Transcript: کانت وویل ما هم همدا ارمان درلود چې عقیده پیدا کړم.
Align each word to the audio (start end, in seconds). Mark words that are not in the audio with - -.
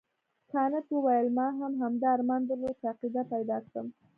کانت 0.51 0.85
وویل 0.91 1.27
ما 1.37 1.47
هم 1.59 1.71
همدا 1.81 2.09
ارمان 2.15 2.41
درلود 2.49 2.75
چې 2.79 2.85
عقیده 2.93 3.21
پیدا 3.33 3.57
کړم. 3.67 3.87